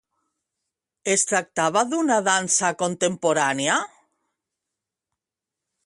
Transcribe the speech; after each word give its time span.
Es 1.15 1.25
tractava 1.31 1.83
d'una 1.91 2.17
dansa 2.29 2.73
contemporània? 2.81 3.77